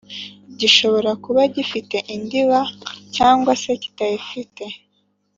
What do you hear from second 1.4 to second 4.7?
gifite indiba cg se kitayifite